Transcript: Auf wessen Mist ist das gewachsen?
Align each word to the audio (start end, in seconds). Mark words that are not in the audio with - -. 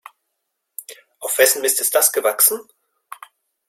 Auf 1.19 1.37
wessen 1.37 1.61
Mist 1.61 1.79
ist 1.79 1.93
das 1.93 2.11
gewachsen? 2.11 2.59